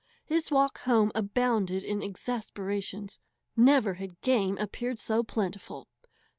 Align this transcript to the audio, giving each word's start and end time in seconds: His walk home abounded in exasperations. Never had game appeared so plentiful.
His 0.25 0.49
walk 0.49 0.79
home 0.85 1.11
abounded 1.13 1.83
in 1.83 2.01
exasperations. 2.01 3.19
Never 3.55 3.93
had 3.93 4.19
game 4.21 4.57
appeared 4.57 4.97
so 4.97 5.21
plentiful. 5.21 5.87